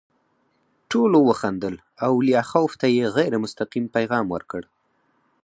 ټولو 0.91 1.17
وخندل 1.29 1.75
او 2.05 2.13
لیاخوف 2.27 2.71
ته 2.81 2.87
یې 2.95 3.05
غیر 3.15 3.33
مستقیم 3.43 3.85
پیغام 3.95 4.25
ورکړ 4.35 4.61